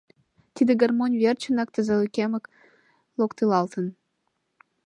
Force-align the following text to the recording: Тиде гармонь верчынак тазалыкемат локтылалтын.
Тиде 0.55 0.73
гармонь 0.81 1.19
верчынак 1.21 1.69
тазалыкемат 1.75 2.43
локтылалтын. 3.17 3.85